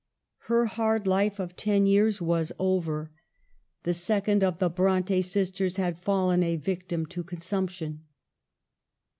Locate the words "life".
1.05-1.37